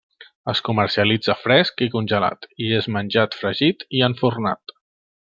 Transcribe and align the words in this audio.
Es 0.51 0.61
comercialitza 0.69 1.35
fresc 1.41 1.83
i 1.87 1.89
congelat 1.97 2.47
i 2.67 2.71
és 2.81 2.87
menjat 2.95 3.37
fregit 3.41 3.85
i 3.99 4.03
enfornat. 4.09 4.75